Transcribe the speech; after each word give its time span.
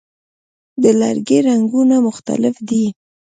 د 0.81 0.83
لرګي 0.99 1.39
رنګونه 1.47 1.95
مختلف 2.07 2.55
دي. 2.69 2.85